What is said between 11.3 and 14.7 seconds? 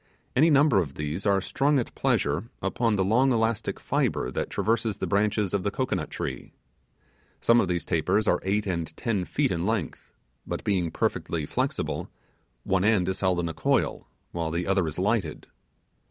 flexible, one end is held in a coil, while the